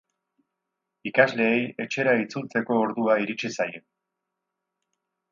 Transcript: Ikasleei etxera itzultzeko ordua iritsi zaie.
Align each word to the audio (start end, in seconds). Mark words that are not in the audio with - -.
Ikasleei 1.09 1.67
etxera 1.85 2.15
itzultzeko 2.21 2.77
ordua 2.85 3.17
iritsi 3.25 3.51
zaie. 3.57 3.83